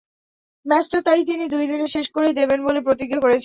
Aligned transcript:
ম্যাচটা 0.65 0.99
তাই 1.01 1.21
তিনি 1.25 1.43
দুই 1.49 1.65
দিনেই 1.67 1.93
শেষ 1.95 2.07
করে 2.11 2.29
দেবেন 2.33 2.59
বলে 2.67 2.79
প্রতিজ্ঞা 2.81 3.19
করেছেন। 3.19 3.39